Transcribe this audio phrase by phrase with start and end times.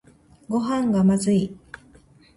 [0.49, 1.55] ごはんがまずい